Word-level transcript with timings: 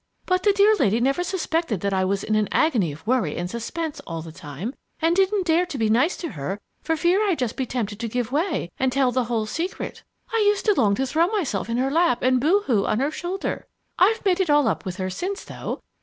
But 0.25 0.41
the 0.41 0.51
dear 0.51 0.73
lady 0.77 0.99
never 0.99 1.23
suspected 1.23 1.81
that 1.81 1.93
I 1.93 2.05
was 2.05 2.23
in 2.23 2.33
an 2.33 2.47
agony 2.51 2.91
of 2.91 3.05
worry 3.05 3.37
and 3.37 3.47
suspense 3.47 3.99
all 4.07 4.23
the 4.23 4.31
time, 4.31 4.73
and 4.99 5.15
didn't 5.15 5.45
dare 5.45 5.67
to 5.67 5.77
be 5.77 5.91
nice 5.91 6.17
to 6.17 6.29
her 6.29 6.59
for 6.81 6.97
fear 6.97 7.21
I'd 7.29 7.37
just 7.37 7.55
be 7.55 7.67
tempted 7.67 7.99
to 7.99 8.07
give 8.07 8.31
way 8.31 8.71
and 8.79 8.91
tell 8.91 9.11
the 9.11 9.25
whole 9.25 9.45
secret. 9.45 10.01
I 10.33 10.39
used 10.47 10.65
to 10.65 10.73
long 10.73 10.95
to 10.95 11.05
throw 11.05 11.27
myself 11.27 11.69
in 11.69 11.77
her 11.77 11.91
lap 11.91 12.23
and 12.23 12.41
boo 12.41 12.61
hoo 12.65 12.87
on 12.87 12.99
her 12.99 13.11
shoulder! 13.11 13.67
I've 13.99 14.25
made 14.25 14.39
it 14.39 14.49
all 14.49 14.67
up 14.67 14.85
with 14.85 14.95
her 14.97 15.11
since, 15.11 15.43
though! 15.43 15.81